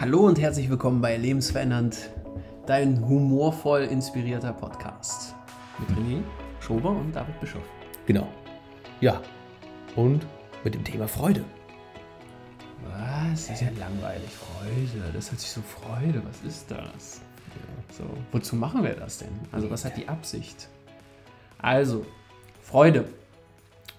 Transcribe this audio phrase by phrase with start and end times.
[0.00, 2.10] Hallo und herzlich willkommen bei Lebensverändernd,
[2.66, 5.34] dein humorvoll inspirierter Podcast.
[5.80, 6.22] Mit René
[6.60, 7.64] Schober und David Bischof.
[8.06, 8.28] Genau.
[9.00, 9.20] Ja.
[9.96, 10.24] Und
[10.62, 11.44] mit dem Thema Freude.
[12.84, 13.48] Was?
[13.48, 14.30] Das ist ja langweilig.
[14.30, 15.12] Freude.
[15.12, 16.22] Das hört sich so Freude.
[16.24, 17.20] Was ist das?
[17.90, 18.04] So.
[18.30, 19.32] Wozu machen wir das denn?
[19.50, 20.68] Also, was hat die Absicht?
[21.58, 22.06] Also,
[22.62, 23.08] Freude.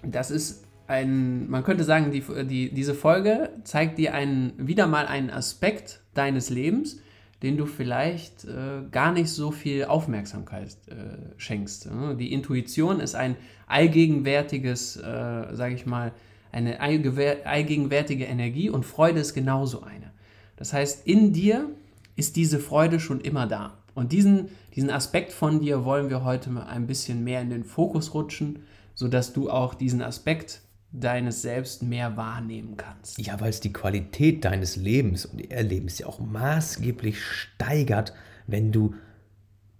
[0.02, 5.06] Das ist ein, man könnte sagen, die, die, diese Folge zeigt dir einen, wieder mal
[5.06, 7.00] einen Aspekt deines Lebens,
[7.44, 11.88] den du vielleicht äh, gar nicht so viel Aufmerksamkeit äh, schenkst.
[12.18, 16.12] Die Intuition ist ein allgegenwärtiges, äh, sage ich mal,
[16.52, 20.10] eine allgegenwärtige Energie und Freude ist genauso eine.
[20.56, 21.70] Das heißt, in dir
[22.16, 23.78] ist diese Freude schon immer da.
[23.94, 27.64] Und diesen, diesen Aspekt von dir wollen wir heute mal ein bisschen mehr in den
[27.64, 28.64] Fokus rutschen,
[28.94, 33.18] sodass du auch diesen Aspekt deines Selbst mehr wahrnehmen kannst.
[33.18, 38.12] Ja, weil es die Qualität deines Lebens und Erlebens ja auch maßgeblich steigert,
[38.46, 38.94] wenn du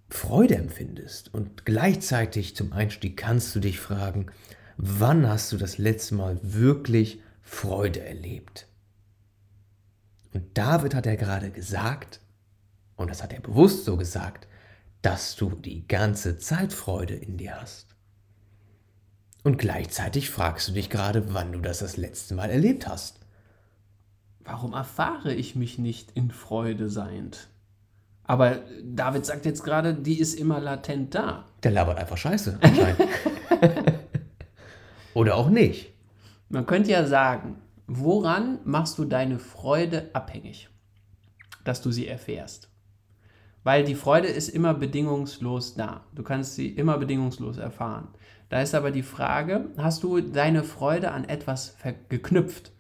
[0.09, 1.33] Freude empfindest.
[1.35, 4.27] Und gleichzeitig zum Einstieg kannst du dich fragen,
[4.77, 8.67] wann hast du das letzte Mal wirklich Freude erlebt?
[10.33, 12.21] Und David hat ja gerade gesagt,
[12.97, 14.47] und das hat er bewusst so gesagt,
[15.03, 17.90] dass du die ganze Zeit Freude in dir hast.
[19.43, 23.21] Und gleichzeitig fragst du dich gerade, wann du das das letzte Mal erlebt hast.
[24.41, 27.49] Warum erfahre ich mich nicht in Freude seiend?
[28.25, 31.47] Aber David sagt jetzt gerade, die ist immer latent da.
[31.63, 33.01] Der labert einfach Scheiße anscheinend.
[35.15, 35.93] Oder auch nicht.
[36.49, 40.69] Man könnte ja sagen, woran machst du deine Freude abhängig,
[41.65, 42.70] dass du sie erfährst?
[43.63, 46.05] Weil die Freude ist immer bedingungslos da.
[46.15, 48.09] Du kannst sie immer bedingungslos erfahren.
[48.49, 51.77] Da ist aber die Frage, hast du deine Freude an etwas
[52.09, 52.73] geknüpft?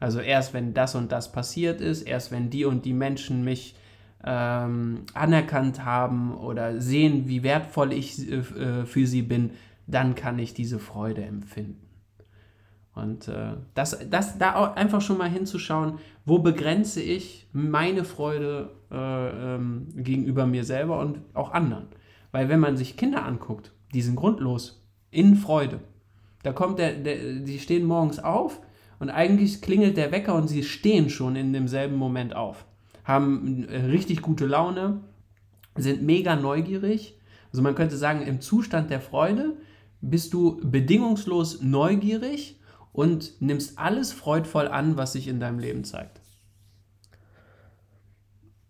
[0.00, 3.74] Also erst wenn das und das passiert ist, erst wenn die und die Menschen mich
[4.24, 8.42] ähm, anerkannt haben oder sehen, wie wertvoll ich äh,
[8.86, 9.50] für sie bin,
[9.86, 11.87] dann kann ich diese Freude empfinden.
[12.98, 18.70] Und äh, das, das da auch einfach schon mal hinzuschauen, wo begrenze ich meine Freude
[18.90, 21.86] äh, ähm, gegenüber mir selber und auch anderen.
[22.32, 25.80] Weil wenn man sich Kinder anguckt, die sind grundlos in Freude.
[26.42, 28.60] Da kommt der, der, die stehen morgens auf
[28.98, 32.66] und eigentlich klingelt der Wecker und sie stehen schon in demselben Moment auf.
[33.04, 35.00] Haben äh, richtig gute Laune,
[35.76, 37.18] sind mega neugierig.
[37.52, 39.56] Also man könnte sagen, im Zustand der Freude
[40.00, 42.57] bist du bedingungslos neugierig
[42.98, 46.20] und nimmst alles freudvoll an, was sich in deinem Leben zeigt.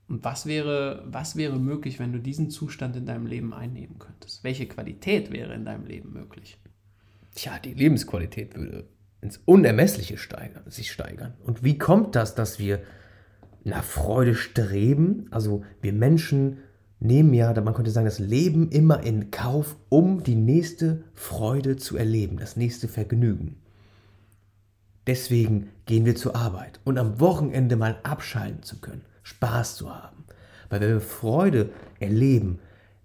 [0.06, 4.44] Und was wäre, was wäre möglich, wenn du diesen Zustand in deinem Leben einnehmen könntest?
[4.44, 6.59] Welche Qualität wäre in deinem Leben möglich?
[7.34, 8.91] Tja, die Lebensqualität würde
[9.22, 11.33] ins Unermessliche steigern, sich steigern.
[11.43, 12.83] Und wie kommt das, dass wir
[13.65, 15.28] nach Freude streben?
[15.31, 16.59] Also wir Menschen
[17.00, 21.97] nehmen ja, man könnte sagen, das Leben immer in Kauf, um die nächste Freude zu
[21.97, 23.62] erleben, das nächste Vergnügen.
[25.08, 29.06] Deswegen gehen wir zur Arbeit und am Wochenende mal abschalten zu können.
[29.22, 30.24] Spaß zu haben.
[30.69, 32.58] Weil wenn wir Freude erleben,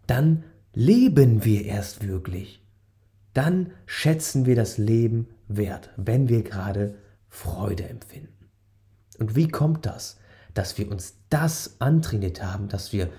[0.05, 0.43] dann
[0.73, 2.61] leben wir erst wirklich.
[3.33, 6.95] Dann schätzen wir das Leben wert, wenn wir gerade
[7.29, 8.49] Freude empfinden.
[9.17, 10.19] Und wie kommt das,
[10.53, 13.09] dass wir uns das antrainiert haben, dass wir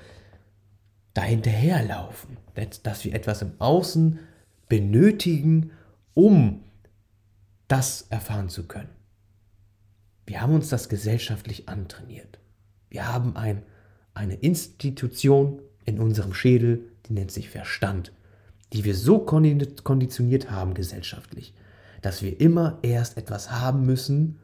[1.15, 2.37] dahinterherlaufen,
[2.83, 4.19] dass wir etwas im Außen
[4.69, 5.71] benötigen,
[6.13, 6.64] um
[7.69, 8.91] das erfahren zu können?
[10.27, 12.39] Wir haben uns das gesellschaftlich antrainiert.
[12.89, 13.63] Wir haben ein,
[14.15, 18.13] eine Institution in unserem Schädel, die nennt sich Verstand,
[18.73, 21.55] die wir so konditioniert haben gesellschaftlich,
[22.03, 24.41] dass wir immer erst etwas haben müssen,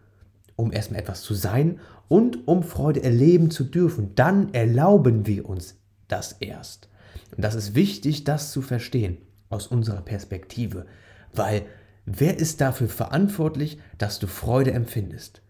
[0.57, 4.15] um erstmal etwas zu sein und um Freude erleben zu dürfen.
[4.15, 5.77] Dann erlauben wir uns
[6.09, 6.89] das erst.
[7.37, 10.87] Und das ist wichtig, das zu verstehen aus unserer Perspektive,
[11.33, 11.63] weil
[12.07, 15.43] wer ist dafür verantwortlich, dass du Freude empfindest?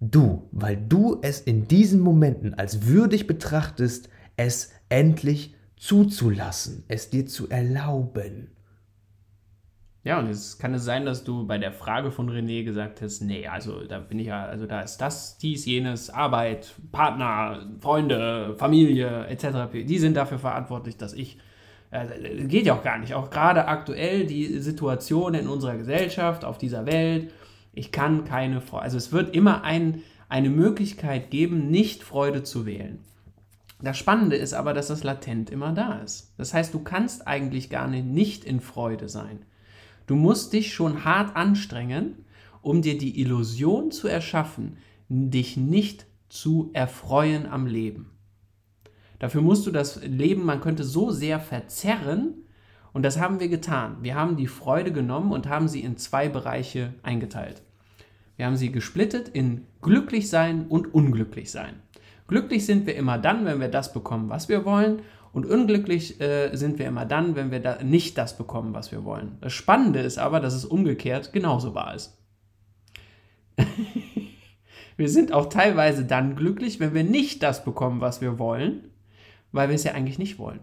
[0.00, 7.26] Du, weil du es in diesen Momenten als würdig betrachtest, es endlich zuzulassen, es dir
[7.26, 8.50] zu erlauben.
[10.04, 13.20] Ja, und es kann es sein, dass du bei der Frage von René gesagt hast,
[13.20, 18.56] nee, also da bin ich ja, also da ist das, dies, jenes, Arbeit, Partner, Freunde,
[18.56, 19.70] Familie etc.
[19.72, 21.38] Die sind dafür verantwortlich, dass ich
[21.92, 23.14] äh, geht ja auch gar nicht.
[23.14, 27.30] Auch gerade aktuell die Situation in unserer Gesellschaft, auf dieser Welt,
[27.72, 28.82] ich kann keine Freude.
[28.82, 32.98] Also es wird immer ein, eine Möglichkeit geben, nicht Freude zu wählen.
[33.80, 36.32] Das Spannende ist aber, dass das latent immer da ist.
[36.38, 39.40] Das heißt, du kannst eigentlich gar nicht in Freude sein.
[40.06, 42.24] Du musst dich schon hart anstrengen,
[42.62, 44.76] um dir die Illusion zu erschaffen,
[45.08, 48.11] dich nicht zu erfreuen am Leben.
[49.22, 52.34] Dafür musst du das Leben, man könnte so sehr verzerren,
[52.92, 53.98] und das haben wir getan.
[54.02, 57.62] Wir haben die Freude genommen und haben sie in zwei Bereiche eingeteilt.
[58.36, 61.74] Wir haben sie gesplittet in glücklich sein und unglücklich sein.
[62.26, 65.02] Glücklich sind wir immer dann, wenn wir das bekommen, was wir wollen.
[65.32, 69.04] Und unglücklich äh, sind wir immer dann, wenn wir da nicht das bekommen, was wir
[69.04, 69.38] wollen.
[69.40, 72.18] Das Spannende ist aber, dass es umgekehrt genauso wahr ist.
[74.96, 78.91] wir sind auch teilweise dann glücklich, wenn wir nicht das bekommen, was wir wollen,
[79.52, 80.60] weil wir es ja eigentlich nicht wollen.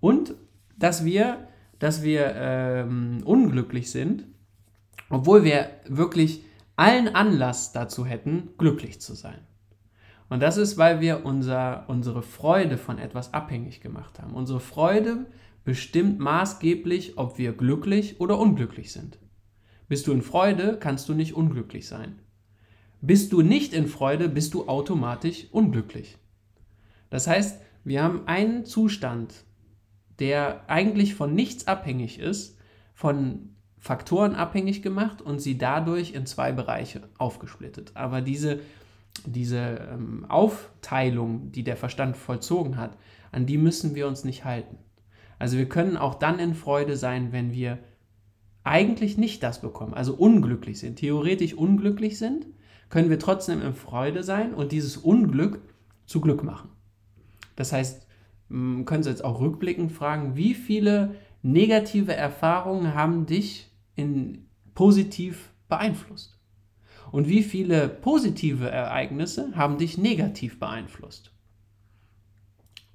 [0.00, 0.34] Und
[0.76, 1.48] dass wir,
[1.78, 4.26] dass wir ähm, unglücklich sind,
[5.10, 6.42] obwohl wir wirklich
[6.76, 9.38] allen Anlass dazu hätten, glücklich zu sein.
[10.28, 14.34] Und das ist, weil wir unser, unsere Freude von etwas abhängig gemacht haben.
[14.34, 15.26] Unsere Freude
[15.64, 19.18] bestimmt maßgeblich, ob wir glücklich oder unglücklich sind.
[19.88, 22.18] Bist du in Freude, kannst du nicht unglücklich sein.
[23.00, 26.16] Bist du nicht in Freude, bist du automatisch unglücklich.
[27.10, 29.44] Das heißt, wir haben einen Zustand,
[30.18, 32.58] der eigentlich von nichts abhängig ist,
[32.94, 37.92] von Faktoren abhängig gemacht und sie dadurch in zwei Bereiche aufgesplittet.
[37.94, 38.60] Aber diese
[39.26, 42.96] diese ähm, Aufteilung, die der Verstand vollzogen hat,
[43.32, 44.78] an die müssen wir uns nicht halten.
[45.38, 47.78] Also wir können auch dann in Freude sein, wenn wir
[48.62, 52.46] eigentlich nicht das bekommen, also unglücklich sind, theoretisch unglücklich sind,
[52.88, 55.60] können wir trotzdem in Freude sein und dieses Unglück
[56.06, 56.70] zu Glück machen.
[57.56, 58.06] Das heißt,
[58.48, 66.38] können Sie jetzt auch rückblickend fragen, wie viele negative Erfahrungen haben dich in positiv beeinflusst?
[67.10, 71.30] Und wie viele positive Ereignisse haben dich negativ beeinflusst?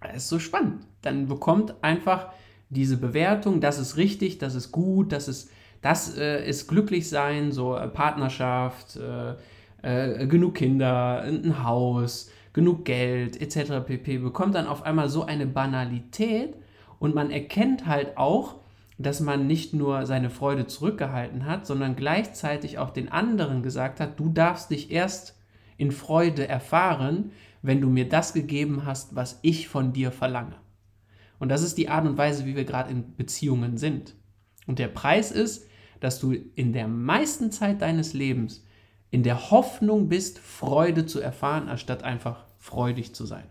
[0.01, 0.85] Das ist so spannend.
[1.01, 2.31] Dann bekommt einfach
[2.69, 5.49] diese Bewertung, das ist richtig, das ist gut, das ist,
[5.81, 9.35] das äh, ist glücklich sein, so äh, Partnerschaft, äh,
[9.81, 13.85] äh, genug Kinder, ein Haus, genug Geld etc.
[13.85, 14.17] pp.
[14.17, 16.55] bekommt dann auf einmal so eine Banalität
[16.99, 18.55] und man erkennt halt auch,
[18.97, 24.19] dass man nicht nur seine Freude zurückgehalten hat, sondern gleichzeitig auch den anderen gesagt hat,
[24.19, 25.37] du darfst dich erst
[25.77, 27.31] in Freude erfahren,
[27.61, 30.55] wenn du mir das gegeben hast, was ich von dir verlange.
[31.39, 34.15] Und das ist die Art und Weise, wie wir gerade in Beziehungen sind.
[34.67, 35.65] Und der Preis ist,
[36.01, 38.65] dass du in der meisten Zeit deines Lebens
[39.11, 43.45] in der Hoffnung bist, Freude zu erfahren, anstatt einfach freudig zu sein.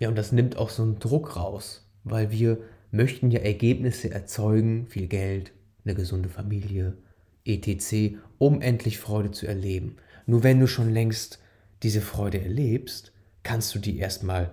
[0.00, 2.58] Ja, und das nimmt auch so einen Druck raus, weil wir
[2.90, 5.52] möchten ja Ergebnisse erzeugen, viel Geld,
[5.84, 6.96] eine gesunde Familie,
[7.44, 9.96] etc., um endlich Freude zu erleben.
[10.26, 11.40] Nur wenn du schon längst
[11.82, 13.12] diese Freude erlebst,
[13.42, 14.52] kannst du die erstmal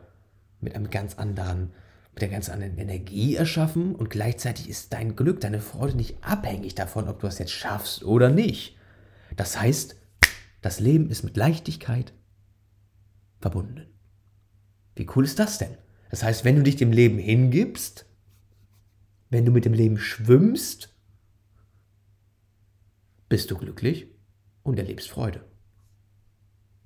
[0.62, 1.72] mit einem ganz anderen,
[2.14, 6.76] mit einer ganz anderen Energie erschaffen und gleichzeitig ist dein Glück, deine Freude nicht abhängig
[6.76, 8.78] davon, ob du es jetzt schaffst oder nicht.
[9.36, 9.96] Das heißt,
[10.62, 12.14] das Leben ist mit Leichtigkeit
[13.40, 13.88] verbunden.
[14.96, 15.78] Wie cool ist das denn?
[16.10, 18.06] Das heißt, wenn du dich dem Leben hingibst,
[19.30, 20.96] wenn du mit dem Leben schwimmst,
[23.28, 24.08] bist du glücklich
[24.64, 25.44] und erlebst Freude.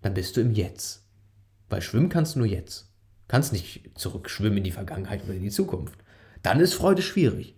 [0.02, 1.06] Dann bist du im Jetzt.
[1.70, 2.92] Weil schwimmen kannst du nur jetzt.
[3.28, 6.00] Kannst nicht zurückschwimmen in die Vergangenheit oder in die Zukunft.
[6.42, 7.56] Dann ist Freude schwierig.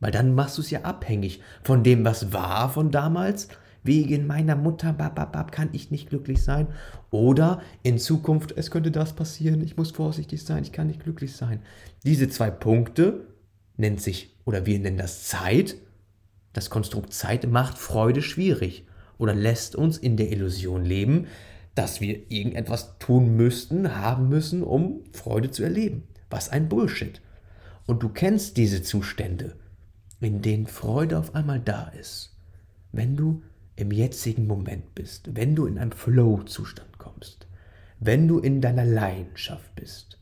[0.00, 3.48] Weil dann machst du es ja abhängig von dem, was war von damals.
[3.82, 6.68] Wegen meiner Mutter, bababab, kann ich nicht glücklich sein.
[7.10, 11.34] Oder in Zukunft, es könnte das passieren, ich muss vorsichtig sein, ich kann nicht glücklich
[11.36, 11.62] sein.
[12.04, 13.26] Diese zwei Punkte
[13.76, 15.76] nennt sich, oder wir nennen das Zeit.
[16.52, 18.86] Das Konstrukt Zeit macht Freude schwierig
[19.18, 21.26] oder lässt uns in der Illusion leben,
[21.74, 26.04] dass wir irgendetwas tun müssten, haben müssen, um Freude zu erleben.
[26.30, 27.20] Was ein Bullshit.
[27.86, 29.56] Und du kennst diese Zustände,
[30.20, 32.36] in denen Freude auf einmal da ist,
[32.92, 33.42] wenn du
[33.78, 37.46] im jetzigen Moment bist, wenn du in einem Flow-Zustand kommst,
[38.00, 40.18] wenn du in deiner Leidenschaft bist,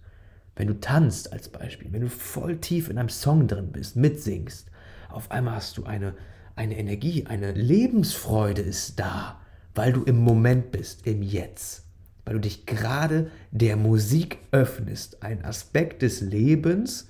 [0.57, 4.71] wenn du tanzt als Beispiel, wenn du voll tief in einem Song drin bist, mitsingst,
[5.09, 6.15] auf einmal hast du eine,
[6.55, 9.41] eine Energie, eine Lebensfreude ist da,
[9.75, 11.87] weil du im Moment bist, im Jetzt,
[12.27, 17.09] weil du dich gerade der Musik öffnest, ein Aspekt des Lebens,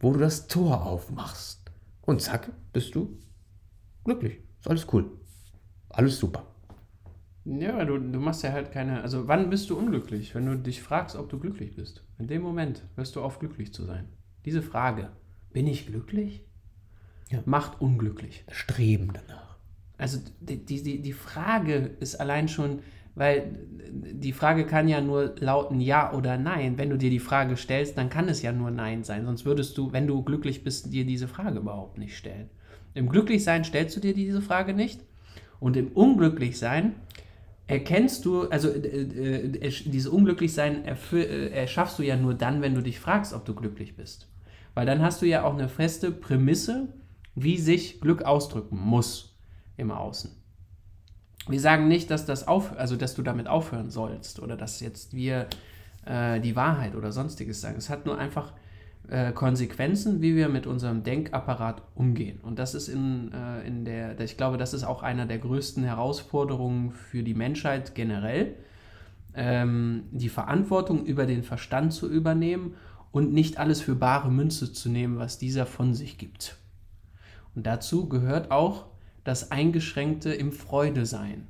[0.00, 1.70] wo du das Tor aufmachst.
[2.00, 3.18] Und zack, bist du
[4.04, 4.38] glücklich.
[4.60, 5.10] Ist alles cool.
[5.90, 6.46] Alles super.
[7.44, 9.02] Ja, du, du machst ja halt keine.
[9.02, 10.34] Also, wann bist du unglücklich?
[10.34, 12.04] Wenn du dich fragst, ob du glücklich bist.
[12.18, 14.08] In dem Moment hörst du auf, glücklich zu sein.
[14.44, 15.10] Diese Frage,
[15.52, 16.44] bin ich glücklich?
[17.30, 17.42] Ja.
[17.46, 18.44] Macht unglücklich.
[18.50, 19.56] Streben danach.
[19.96, 22.80] Also, die, die, die Frage ist allein schon,
[23.14, 26.76] weil die Frage kann ja nur lauten Ja oder Nein.
[26.76, 29.24] Wenn du dir die Frage stellst, dann kann es ja nur Nein sein.
[29.24, 32.50] Sonst würdest du, wenn du glücklich bist, dir diese Frage überhaupt nicht stellen.
[32.94, 35.04] Im Glücklichsein stellst du dir diese Frage nicht.
[35.60, 36.94] Und im Unglücklichsein
[37.66, 42.82] erkennst du, also äh, äh, dieses Unglücklichsein äh, erschaffst du ja nur dann, wenn du
[42.82, 44.28] dich fragst, ob du glücklich bist.
[44.74, 46.88] Weil dann hast du ja auch eine feste Prämisse,
[47.34, 49.36] wie sich Glück ausdrücken muss
[49.76, 50.30] im Außen.
[51.48, 55.14] Wir sagen nicht, dass das auf, also dass du damit aufhören sollst oder dass jetzt
[55.14, 55.46] wir
[56.04, 57.76] äh, die Wahrheit oder sonstiges sagen.
[57.76, 58.52] Es hat nur einfach
[59.08, 62.40] äh, Konsequenzen, wie wir mit unserem Denkapparat umgehen.
[62.42, 65.82] Und das ist in, äh, in der, ich glaube, das ist auch einer der größten
[65.82, 68.54] Herausforderungen für die Menschheit generell,
[69.34, 72.74] ähm, die Verantwortung über den Verstand zu übernehmen
[73.10, 76.56] und nicht alles für bare Münze zu nehmen, was dieser von sich gibt.
[77.54, 78.86] Und dazu gehört auch
[79.24, 81.46] das Eingeschränkte im Freude sein.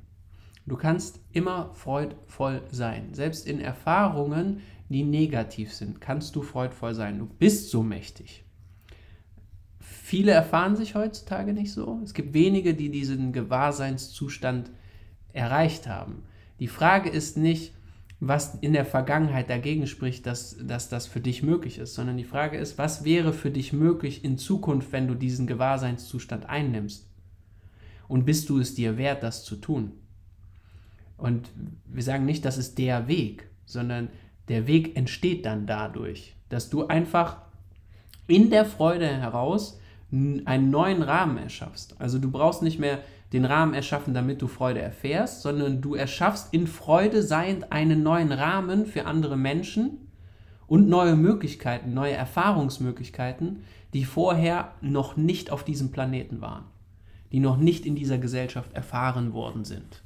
[0.65, 3.13] Du kannst immer freudvoll sein.
[3.13, 7.19] Selbst in Erfahrungen, die negativ sind, kannst du freudvoll sein.
[7.19, 8.43] Du bist so mächtig.
[9.79, 12.01] Viele erfahren sich heutzutage nicht so.
[12.03, 14.71] Es gibt wenige, die diesen Gewahrseinszustand
[15.31, 16.23] erreicht haben.
[16.59, 17.73] Die Frage ist nicht,
[18.19, 22.25] was in der Vergangenheit dagegen spricht, dass, dass das für dich möglich ist, sondern die
[22.25, 27.07] Frage ist, was wäre für dich möglich in Zukunft, wenn du diesen Gewahrseinszustand einnimmst?
[28.07, 29.93] Und bist du es dir wert, das zu tun?
[31.15, 31.49] Und
[31.85, 34.09] wir sagen nicht, das ist der Weg, sondern
[34.49, 37.37] der Weg entsteht dann dadurch, dass du einfach
[38.27, 39.79] in der Freude heraus
[40.11, 41.95] einen neuen Rahmen erschaffst.
[41.99, 42.99] Also du brauchst nicht mehr
[43.31, 48.31] den Rahmen erschaffen, damit du Freude erfährst, sondern du erschaffst in Freude seiend einen neuen
[48.31, 50.09] Rahmen für andere Menschen
[50.65, 53.63] und neue Möglichkeiten, neue Erfahrungsmöglichkeiten,
[53.93, 56.65] die vorher noch nicht auf diesem Planeten waren,
[57.31, 60.03] die noch nicht in dieser Gesellschaft erfahren worden sind.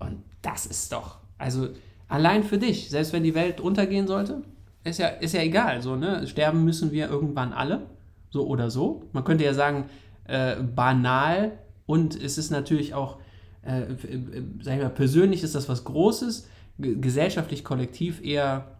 [0.00, 1.68] Und das ist doch, also
[2.08, 4.42] Allein für dich, selbst wenn die Welt untergehen sollte,
[4.84, 5.82] ist ja, ist ja egal.
[5.82, 6.26] So, ne?
[6.26, 7.82] Sterben müssen wir irgendwann alle,
[8.30, 9.02] so oder so.
[9.12, 9.86] Man könnte ja sagen,
[10.24, 11.52] äh, banal
[11.86, 13.18] und es ist natürlich auch,
[13.62, 16.48] äh, äh, sag ich mal, persönlich ist das was Großes,
[16.78, 18.78] gesellschaftlich, kollektiv eher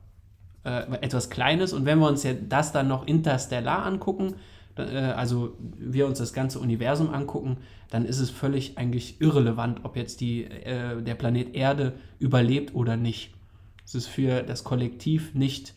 [0.64, 1.72] äh, etwas Kleines.
[1.72, 4.34] Und wenn wir uns ja das dann noch interstellar angucken,
[4.82, 7.58] also wir uns das ganze Universum angucken,
[7.90, 12.96] dann ist es völlig eigentlich irrelevant, ob jetzt die, äh, der Planet Erde überlebt oder
[12.96, 13.34] nicht.
[13.84, 15.74] Es ist für das Kollektiv nicht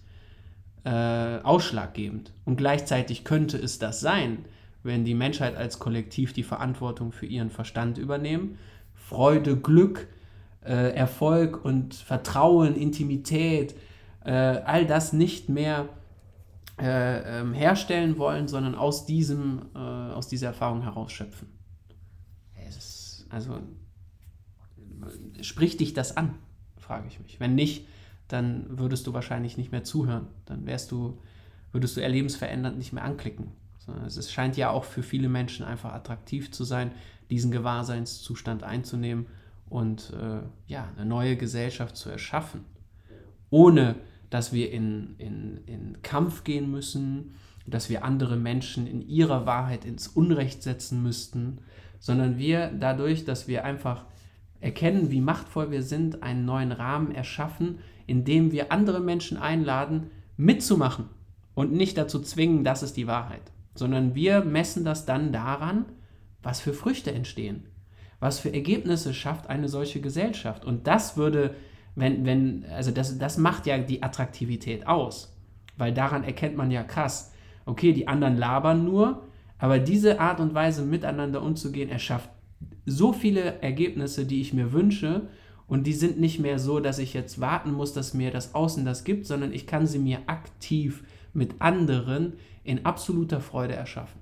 [0.84, 2.34] äh, ausschlaggebend.
[2.46, 4.46] Und gleichzeitig könnte es das sein,
[4.84, 8.58] wenn die Menschheit als Kollektiv die Verantwortung für ihren Verstand übernehmen.
[8.96, 10.08] Freude, Glück,
[10.66, 13.76] äh, Erfolg und Vertrauen, Intimität,
[14.26, 15.90] äh, all das nicht mehr
[16.80, 21.50] äh, ähm, herstellen wollen, sondern aus, diesem, äh, aus dieser Erfahrung herausschöpfen.
[22.68, 23.60] Ist, also
[25.42, 26.36] spricht dich das an,
[26.78, 27.40] frage ich mich.
[27.40, 27.88] Wenn nicht,
[28.28, 30.28] dann würdest du wahrscheinlich nicht mehr zuhören.
[30.46, 31.20] Dann wärst du,
[31.72, 33.52] würdest du erlebensverändernd nicht mehr anklicken.
[34.06, 36.92] Es scheint ja auch für viele Menschen einfach attraktiv zu sein,
[37.30, 39.26] diesen Gewahrseinszustand einzunehmen
[39.68, 42.66] und äh, ja, eine neue Gesellschaft zu erschaffen,
[43.50, 43.96] ohne
[44.30, 47.32] dass wir in, in, in Kampf gehen müssen,
[47.66, 51.60] dass wir andere Menschen in ihrer Wahrheit ins Unrecht setzen müssten,
[52.00, 54.06] sondern wir dadurch, dass wir einfach
[54.60, 60.12] erkennen, wie machtvoll wir sind, einen neuen Rahmen erschaffen, in dem wir andere Menschen einladen,
[60.38, 61.06] mitzumachen
[61.54, 65.86] und nicht dazu zwingen, das ist die Wahrheit, sondern wir messen das dann daran,
[66.42, 67.66] was für Früchte entstehen,
[68.20, 70.66] was für Ergebnisse schafft eine solche Gesellschaft.
[70.66, 71.56] Und das würde
[72.00, 75.36] wenn, wenn, also das, das macht ja die Attraktivität aus.
[75.78, 77.32] Weil daran erkennt man ja krass,
[77.66, 79.24] okay, die anderen labern nur,
[79.58, 82.30] aber diese Art und Weise miteinander umzugehen, erschafft
[82.86, 85.28] so viele Ergebnisse, die ich mir wünsche.
[85.68, 88.86] Und die sind nicht mehr so, dass ich jetzt warten muss, dass mir das Außen
[88.86, 91.04] das gibt, sondern ich kann sie mir aktiv
[91.34, 94.20] mit anderen in absoluter Freude erschaffen.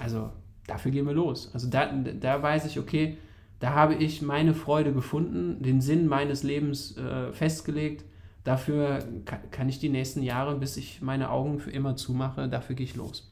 [0.00, 0.30] Also
[0.66, 1.50] dafür gehen wir los.
[1.52, 3.18] Also da, da weiß ich, okay,
[3.60, 8.04] da habe ich meine Freude gefunden, den Sinn meines Lebens äh, festgelegt.
[8.42, 9.06] Dafür
[9.50, 12.96] kann, ich die nächsten Jahre, bis ich meine Augen für immer zumache, dafür gehe ich
[12.96, 13.30] los.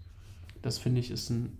[0.60, 1.56] Das finde ich ist ein,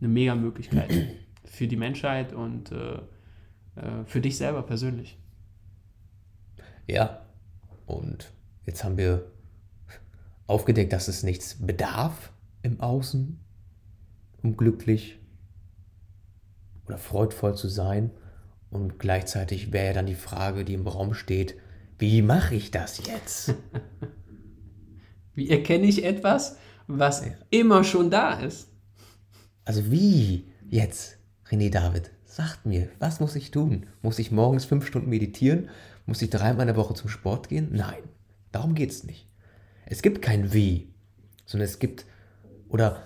[0.00, 0.92] eine mega Möglichkeit
[1.44, 5.18] für die Menschheit und äh, äh, für dich selber persönlich.
[6.86, 7.22] Ja,
[7.86, 8.30] und
[8.64, 9.26] jetzt haben wir
[10.46, 13.40] aufgedeckt, dass es nichts bedarf im Außen,
[14.42, 15.18] um glücklich
[16.86, 18.10] oder freudvoll zu sein.
[18.70, 21.56] Und gleichzeitig wäre ja dann die Frage, die im Raum steht,
[21.98, 23.54] wie mache ich das jetzt?
[25.34, 27.32] wie erkenne ich etwas, was ja.
[27.50, 28.68] immer schon da ist?
[29.64, 32.10] Also wie jetzt, René David?
[32.24, 33.86] Sagt mir, was muss ich tun?
[34.02, 35.68] Muss ich morgens fünf Stunden meditieren?
[36.04, 37.68] Muss ich dreimal in der Woche zum Sport gehen?
[37.70, 38.02] Nein,
[38.50, 39.28] darum geht es nicht.
[39.86, 40.92] Es gibt kein Wie,
[41.46, 42.06] sondern es gibt,
[42.68, 43.02] oder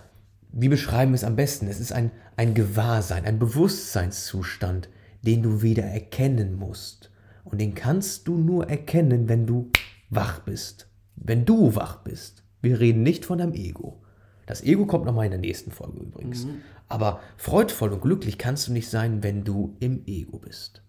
[0.50, 1.69] wie beschreiben wir es am besten?
[1.69, 4.88] Es ist ein, ein Gewahrsein, ein Bewusstseinszustand,
[5.23, 7.11] den du wieder erkennen musst.
[7.45, 9.71] Und den kannst du nur erkennen, wenn du
[10.11, 10.88] wach bist.
[11.17, 12.45] Wenn du wach bist.
[12.61, 14.02] Wir reden nicht von deinem Ego.
[14.47, 16.45] Das Ego kommt nochmal in der nächsten Folge übrigens.
[16.45, 16.62] Mhm.
[16.88, 20.83] Aber freudvoll und glücklich kannst du nicht sein, wenn du im Ego bist.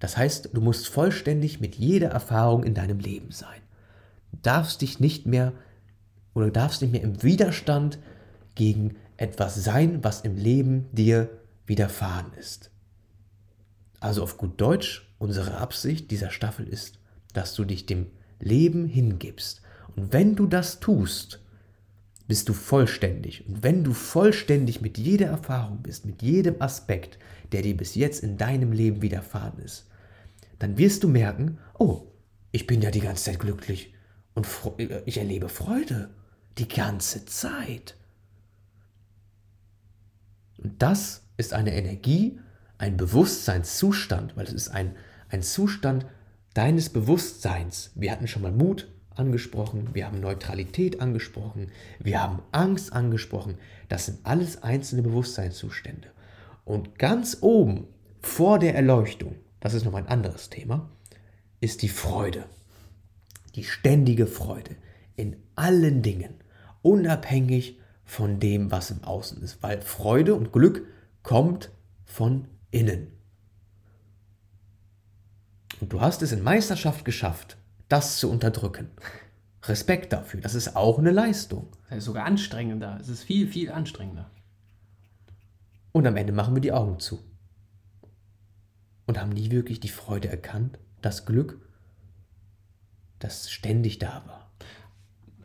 [0.00, 3.60] Das heißt, du musst vollständig mit jeder Erfahrung in deinem Leben sein.
[4.32, 5.52] Du darfst dich nicht mehr
[6.34, 7.98] oder darfst nicht mehr im Widerstand
[8.54, 11.30] gegen etwas sein, was im Leben dir
[11.66, 12.70] widerfahren ist.
[14.00, 16.98] Also auf gut Deutsch, unsere Absicht dieser Staffel ist,
[17.32, 18.06] dass du dich dem
[18.40, 19.62] Leben hingibst.
[19.96, 21.40] Und wenn du das tust,
[22.26, 23.46] bist du vollständig.
[23.46, 27.18] Und wenn du vollständig mit jeder Erfahrung bist, mit jedem Aspekt,
[27.52, 29.86] der dir bis jetzt in deinem Leben widerfahren ist,
[30.58, 32.06] dann wirst du merken, oh,
[32.50, 33.94] ich bin ja die ganze Zeit glücklich
[34.34, 34.46] und
[35.04, 36.10] ich erlebe Freude
[36.58, 37.96] die ganze Zeit.
[40.58, 42.38] Und das ist eine Energie,
[42.78, 44.96] ein Bewusstseinszustand, weil es ist ein,
[45.28, 46.06] ein Zustand
[46.54, 47.90] deines Bewusstseins.
[47.94, 53.58] Wir hatten schon mal Mut, angesprochen, wir haben Neutralität angesprochen, wir haben Angst angesprochen.
[53.88, 56.08] Das sind alles einzelne Bewusstseinszustände.
[56.64, 57.88] Und ganz oben
[58.20, 60.88] vor der Erleuchtung, das ist noch ein anderes Thema,
[61.60, 62.44] ist die Freude.
[63.54, 64.76] Die ständige Freude
[65.16, 66.34] in allen Dingen,
[66.82, 70.86] unabhängig von dem, was im Außen ist, weil Freude und Glück
[71.22, 71.70] kommt
[72.04, 73.08] von innen.
[75.80, 77.56] Und du hast es in Meisterschaft geschafft,
[77.88, 78.88] das zu unterdrücken.
[79.64, 81.68] Respekt dafür, das ist auch eine Leistung.
[81.88, 82.98] Das ist sogar anstrengender.
[83.00, 84.30] Es ist viel, viel anstrengender.
[85.92, 87.22] Und am Ende machen wir die Augen zu.
[89.06, 91.60] Und haben nie wirklich die Freude erkannt, das Glück,
[93.18, 94.41] das ständig da war.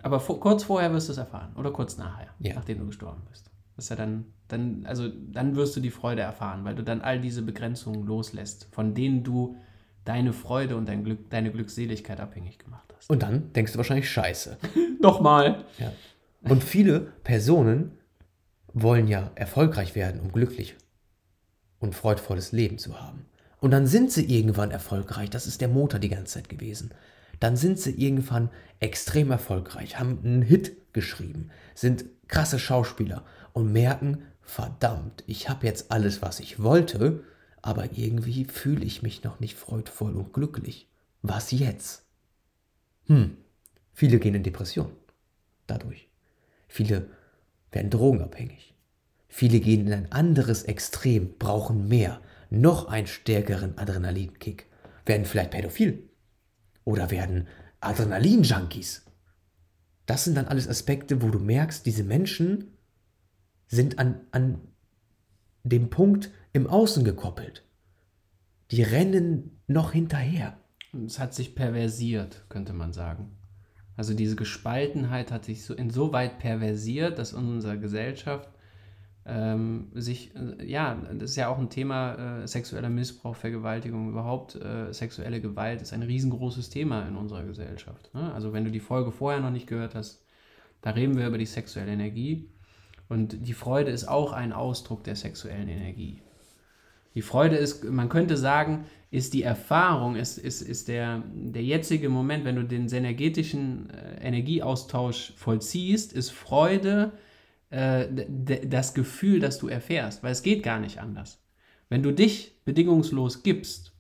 [0.08, 1.52] Aber vor, kurz vorher wirst du es erfahren.
[1.58, 2.56] Oder kurz nachher, ja.
[2.56, 3.52] nachdem du gestorben bist.
[3.76, 7.02] Das ist ja dann, dann, also dann wirst du die Freude erfahren, weil du dann
[7.02, 9.58] all diese Begrenzungen loslässt, von denen du
[10.06, 13.10] deine Freude und dein Glück, deine Glückseligkeit abhängig gemacht hast.
[13.10, 14.56] Und dann denkst du wahrscheinlich Scheiße.
[15.02, 15.66] Nochmal.
[15.78, 15.92] Ja.
[16.50, 17.92] Und viele Personen
[18.72, 20.78] wollen ja erfolgreich werden, um glücklich
[21.80, 23.26] und freudvolles Leben zu haben.
[23.60, 25.30] Und dann sind sie irgendwann erfolgreich.
[25.32, 26.92] Das ist der Motor die ganze Zeit gewesen.
[27.40, 34.24] Dann sind sie irgendwann extrem erfolgreich, haben einen Hit geschrieben, sind krasse Schauspieler und merken,
[34.42, 37.24] verdammt, ich habe jetzt alles, was ich wollte
[37.68, 40.88] aber irgendwie fühle ich mich noch nicht freudvoll und glücklich.
[41.22, 42.06] Was jetzt?
[43.08, 43.36] Hm,
[43.94, 44.94] viele gehen in Depression
[45.66, 46.08] dadurch.
[46.70, 47.10] Viele
[47.74, 48.74] werden drogenabhängig.
[49.28, 54.68] Viele gehen in ein anderes Extrem, brauchen mehr, noch einen stärkeren Adrenalinkick,
[55.06, 56.08] werden vielleicht pädophil
[56.88, 57.48] oder werden
[57.82, 59.06] Adrenalin-Junkies.
[60.06, 62.78] Das sind dann alles Aspekte, wo du merkst, diese Menschen
[63.68, 64.62] sind an, an
[65.64, 67.66] dem Punkt im Außen gekoppelt.
[68.72, 70.58] Die rennen noch hinterher.
[71.06, 73.38] Es hat sich perversiert, könnte man sagen.
[73.98, 78.50] Also diese Gespaltenheit hat sich so insoweit perversiert, dass in unserer Gesellschaft
[79.28, 84.56] ähm, sich, äh, ja, das ist ja auch ein Thema, äh, sexueller Missbrauch, Vergewaltigung, überhaupt
[84.56, 88.14] äh, sexuelle Gewalt ist ein riesengroßes Thema in unserer Gesellschaft.
[88.14, 88.32] Ne?
[88.34, 90.24] Also wenn du die Folge vorher noch nicht gehört hast,
[90.82, 92.50] da reden wir über die sexuelle Energie.
[93.10, 96.22] Und die Freude ist auch ein Ausdruck der sexuellen Energie.
[97.16, 102.10] Die Freude ist, man könnte sagen, ist die Erfahrung, ist, ist, ist der, der jetzige
[102.10, 107.12] Moment, wenn du den energetischen äh, Energieaustausch vollziehst, ist Freude
[107.70, 111.42] äh, das Gefühl, das du erfährst, weil es geht gar nicht anders.
[111.90, 113.94] Wenn du dich bedingungslos gibst,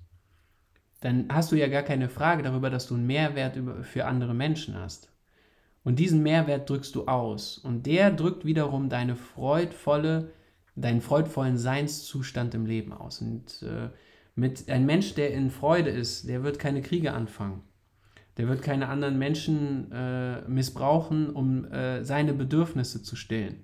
[1.02, 4.76] dann hast du ja gar keine Frage darüber, dass du einen Mehrwert für andere Menschen
[4.76, 5.12] hast.
[5.84, 7.58] Und diesen Mehrwert drückst du aus.
[7.58, 10.32] Und der drückt wiederum deine freudvolle,
[10.76, 13.22] deinen freudvollen Seinszustand im Leben aus.
[13.22, 13.90] Und äh,
[14.36, 17.62] mit ein Mensch, der in Freude ist, der wird keine Kriege anfangen.
[18.38, 23.64] Der wird keine anderen Menschen äh, missbrauchen, um äh, seine Bedürfnisse zu stillen.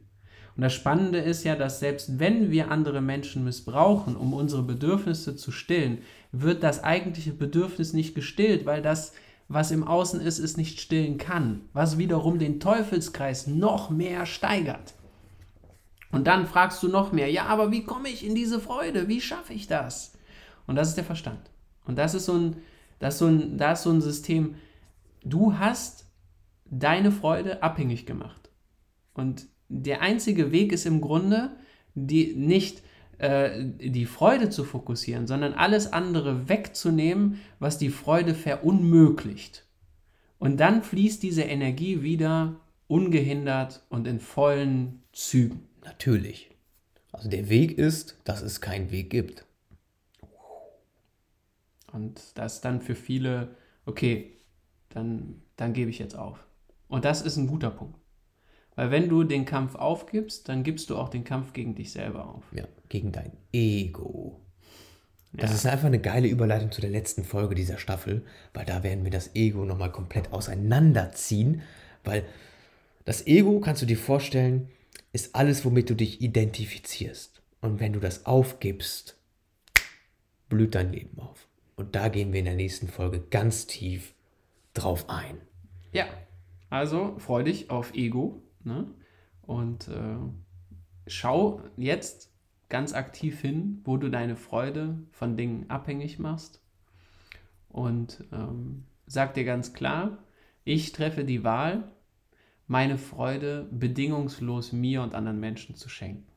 [0.55, 5.35] Und das Spannende ist ja, dass selbst wenn wir andere Menschen missbrauchen, um unsere Bedürfnisse
[5.35, 5.99] zu stillen,
[6.31, 9.13] wird das eigentliche Bedürfnis nicht gestillt, weil das
[9.49, 14.93] was im Außen ist, es nicht stillen kann, was wiederum den Teufelskreis noch mehr steigert.
[16.11, 19.07] Und dann fragst du noch mehr, ja, aber wie komme ich in diese Freude?
[19.07, 20.13] Wie schaffe ich das?
[20.67, 21.49] Und das ist der Verstand.
[21.85, 22.57] Und das ist so ein,
[23.03, 24.55] das ist so ein, das ist so ein System,
[25.25, 26.05] du hast
[26.65, 28.49] deine Freude abhängig gemacht.
[29.13, 31.51] Und der einzige Weg ist im Grunde,
[31.95, 32.81] die nicht
[33.17, 39.65] äh, die Freude zu fokussieren, sondern alles andere wegzunehmen, was die Freude verunmöglicht.
[40.39, 42.55] Und dann fließt diese Energie wieder
[42.87, 45.67] ungehindert und in vollen Zügen.
[45.83, 46.51] Natürlich.
[47.11, 49.45] Also der Weg ist, dass es keinen Weg gibt.
[51.93, 54.35] Und das ist dann für viele, okay,
[54.89, 56.45] dann, dann gebe ich jetzt auf.
[56.87, 57.97] Und das ist ein guter Punkt.
[58.75, 62.27] Weil wenn du den Kampf aufgibst, dann gibst du auch den Kampf gegen dich selber
[62.27, 62.43] auf.
[62.51, 64.41] Ja, gegen dein Ego.
[65.33, 65.55] Das Ja.
[65.55, 69.11] ist einfach eine geile Überleitung zu der letzten Folge dieser Staffel, weil da werden wir
[69.11, 71.61] das Ego nochmal komplett auseinanderziehen,
[72.03, 72.25] weil
[73.05, 74.69] das Ego, kannst du dir vorstellen,
[75.11, 77.41] ist alles, womit du dich identifizierst.
[77.61, 79.15] Und wenn du das aufgibst,
[80.49, 81.47] blüht dein Leben auf.
[81.75, 84.13] Und da gehen wir in der nächsten Folge ganz tief
[84.73, 85.37] drauf ein.
[85.91, 86.05] Ja,
[86.69, 88.87] also freu dich auf Ego ne?
[89.41, 90.17] und äh,
[91.07, 92.31] schau jetzt
[92.69, 96.63] ganz aktiv hin, wo du deine Freude von Dingen abhängig machst
[97.69, 100.17] und ähm, sag dir ganz klar,
[100.63, 101.91] ich treffe die Wahl,
[102.67, 106.31] meine Freude bedingungslos mir und anderen Menschen zu schenken.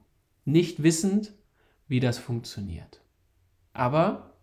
[0.44, 1.32] Nicht wissend,
[1.88, 3.00] wie das funktioniert.
[3.72, 4.35] Aber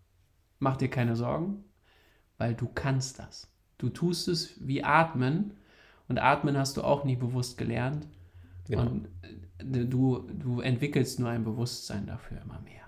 [0.64, 1.62] mach dir keine Sorgen,
[2.38, 3.48] weil du kannst das.
[3.78, 5.52] Du tust es wie atmen
[6.08, 8.08] und atmen hast du auch nie bewusst gelernt.
[8.68, 8.82] Genau.
[8.82, 12.82] Und äh, du, du entwickelst nur ein Bewusstsein dafür immer mehr.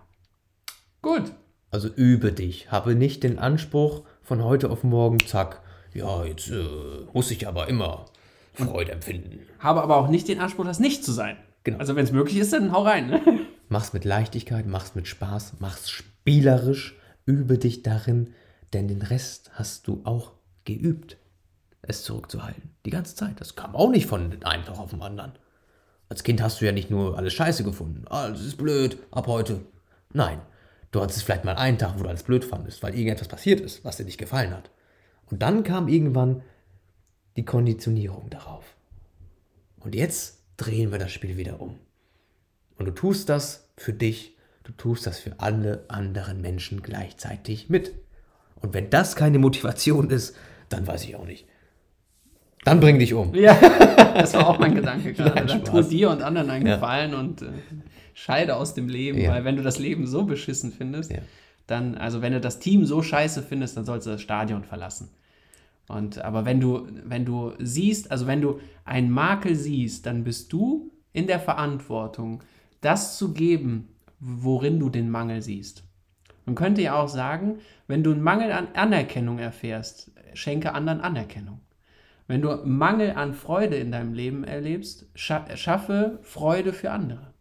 [1.02, 1.32] Gut.
[1.70, 2.72] Also übe dich.
[2.72, 5.60] Habe nicht den Anspruch von heute auf morgen, zack,
[5.92, 6.64] ja, jetzt äh,
[7.12, 8.06] muss ich aber immer
[8.54, 9.40] Freude empfinden.
[9.58, 11.36] Habe aber auch nicht den Anspruch, das nicht zu sein.
[11.64, 11.78] Genau.
[11.78, 13.08] Also wenn es möglich ist, dann hau rein.
[13.08, 13.20] Ne?
[13.68, 18.32] Mach's mit Leichtigkeit, mach's mit Spaß, mach's spielerisch, übe dich darin,
[18.72, 20.32] denn den Rest hast du auch
[20.64, 21.18] geübt,
[21.82, 22.70] es zurückzuhalten.
[22.84, 23.40] Die ganze Zeit.
[23.40, 25.32] Das kam auch nicht von einem Tag auf den anderen.
[26.08, 28.06] Als Kind hast du ja nicht nur alles scheiße gefunden.
[28.08, 29.60] Alles ist blöd, ab heute.
[30.12, 30.40] Nein,
[30.92, 33.84] du hattest vielleicht mal einen Tag, wo du alles blöd fandest, weil irgendetwas passiert ist,
[33.84, 34.70] was dir nicht gefallen hat.
[35.30, 36.42] Und dann kam irgendwann
[37.36, 38.64] die Konditionierung darauf.
[39.80, 41.78] Und jetzt drehen wir das Spiel wieder um.
[42.78, 44.35] Und du tust das für dich,
[44.66, 47.92] du tust das für alle anderen Menschen gleichzeitig mit.
[48.60, 50.34] Und wenn das keine Motivation ist,
[50.68, 51.46] dann weiß ich auch nicht.
[52.64, 53.32] Dann bring dich um.
[53.34, 53.54] Ja,
[54.14, 55.34] das war auch mein Gedanke gerade.
[55.36, 56.74] Nein, Dann tu dir und anderen einen Ja.
[56.74, 57.46] Gefallen und äh,
[58.12, 59.30] scheide aus dem Leben, Ja.
[59.30, 61.18] weil wenn du das Leben so beschissen findest, Ja.
[61.68, 65.10] dann, also wenn du das Team so scheiße findest, dann sollst du das Stadion verlassen.
[65.86, 70.52] Und aber wenn du, wenn du siehst, also wenn du einen Makel siehst, dann bist
[70.52, 72.42] du in der Verantwortung,
[72.80, 73.88] das zu geben,
[74.20, 75.84] worin du den Mangel siehst.
[76.44, 81.60] Man könnte ja auch sagen, wenn du einen Mangel an Anerkennung erfährst, schenke anderen Anerkennung.
[82.28, 87.34] Wenn du Mangel an Freude in deinem Leben erlebst, scha schaffe Freude für andere.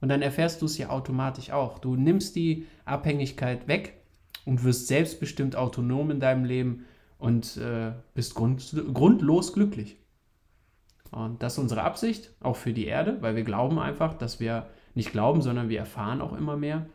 [0.00, 1.78] Und dann erfährst du es ja automatisch auch.
[1.78, 3.94] Du nimmst die Abhängigkeit weg
[4.44, 6.84] und wirst selbstbestimmt autonom in deinem Leben
[7.18, 9.96] und äh, bist grund grundlos glücklich.
[11.10, 14.66] Und das ist unsere Absicht, auch für die Erde, weil wir glauben einfach, dass wir
[14.96, 16.86] nicht glauben, sondern wir erfahren auch immer mehr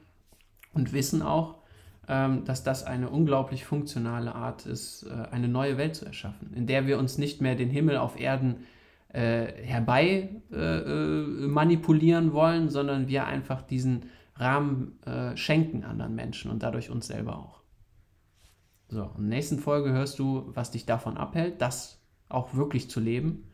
[0.74, 1.60] und wissen auch,
[2.08, 6.68] ähm, dass das eine unglaublich funktionale Art ist, äh, eine neue Welt zu erschaffen, in
[6.68, 8.66] der wir uns nicht mehr den Himmel auf Erden
[9.10, 10.82] äh, herbei äh,
[11.48, 14.98] manipulieren wollen, sondern wir einfach diesen Rahmen
[15.36, 17.62] schenken anderen Menschen und dadurch uns selber auch.
[18.88, 23.00] So, in der nächsten Folge hörst du, was dich davon abhält, das auch wirklich zu
[23.00, 23.52] leben.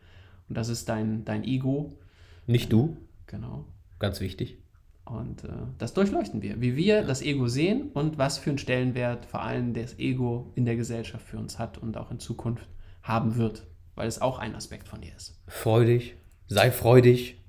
[0.48, 1.98] Und das ist dein, dein Ego.
[2.46, 2.96] Nicht du,
[3.28, 3.66] Genau.
[3.98, 4.58] Ganz wichtig.
[5.04, 9.24] Und äh, das durchleuchten wir, wie wir das Ego sehen und was für einen Stellenwert
[9.24, 12.68] vor allem das Ego in der Gesellschaft für uns hat und auch in Zukunft
[13.02, 15.40] haben wird, weil es auch ein Aspekt von dir ist.
[15.46, 16.14] Freu dich,
[16.46, 17.42] sei freudig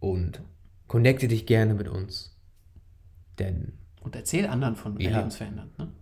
[0.00, 0.40] und
[0.86, 2.34] connecte dich gerne mit uns.
[3.38, 5.18] Denn Und erzähl anderen von Ja.
[5.18, 5.78] lebensverändernd.
[5.78, 5.92] Ne?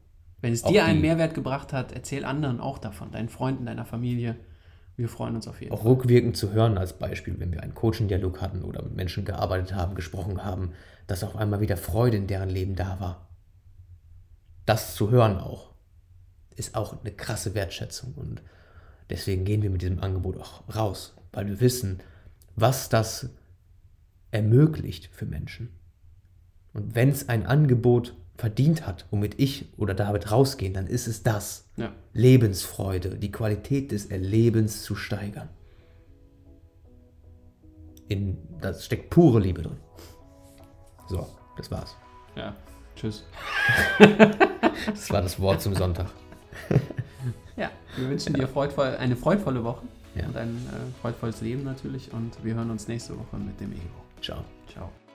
[0.40, 4.36] Wenn es dir einen Mehrwert gebracht hat, erzähl anderen auch davon, deinen Freunden, deiner Familie.
[4.96, 5.92] Wir freuen uns auf jeden auch Fall.
[5.92, 9.94] rückwirkend zu hören als Beispiel, wenn wir einen Coaching-Dialog hatten oder mit Menschen gearbeitet haben,
[9.94, 10.72] gesprochen haben,
[11.06, 13.28] dass auf einmal wieder Freude in deren Leben da war.
[14.64, 15.72] Das zu hören auch,
[16.56, 18.42] ist auch eine krasse Wertschätzung und
[19.10, 22.00] deswegen gehen wir mit diesem Angebot auch raus, weil wir wissen,
[22.56, 23.28] was das
[24.30, 25.68] ermöglicht für Menschen.
[26.72, 31.22] Und wenn es ein Angebot verdient hat, womit ich oder David rausgehen, dann ist es
[31.22, 31.68] das.
[31.76, 31.92] Ja.
[32.12, 35.48] Lebensfreude, die Qualität des Erlebens zu steigern.
[38.08, 39.76] In, da steckt pure Liebe drin.
[41.08, 41.96] So, das war's.
[42.36, 42.54] ja.
[42.94, 43.24] Tschüss.
[44.86, 46.06] Das war das Wort zum Sonntag.
[47.56, 50.26] Ja, wir wünschen dir freudvoll, eine freudvolle Woche Ja.
[50.26, 53.80] und ein äh, freudvolles Leben natürlich und wir hören uns nächste Woche mit dem Ego.
[54.20, 54.44] Ciao.
[54.70, 55.05] Ciao.